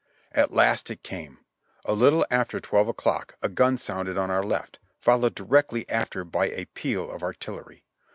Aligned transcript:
At 0.31 0.49
last 0.51 0.89
it 0.89 1.03
came! 1.03 1.37
A 1.85 1.93
little 1.93 2.25
after 2.31 2.59
twelve 2.59 2.87
o'clock 2.87 3.35
a 3.43 3.47
gun 3.47 3.77
sounded 3.77 4.17
on 4.17 4.31
our 4.31 4.41
left, 4.43 4.79
followed 4.99 5.35
directly 5.35 5.87
after 5.91 6.23
by 6.23 6.47
a 6.49 6.65
peal 6.73 7.11
of 7.11 7.21
artillery. 7.21 7.83